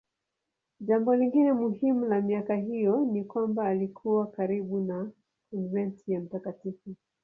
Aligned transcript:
Jambo 0.79 1.15
lingine 1.15 1.53
muhimu 1.53 2.05
la 2.05 2.21
miaka 2.21 2.55
hiyo 2.55 3.05
ni 3.11 3.23
kwamba 3.25 3.65
alikuwa 3.67 4.27
karibu 4.27 4.79
na 4.79 5.11
konventi 5.51 6.11
ya 6.11 6.19
Mt. 6.19 6.97